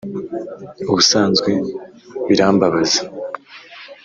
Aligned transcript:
ubusanzwe 0.89 1.51
birambabaza. 2.27 3.01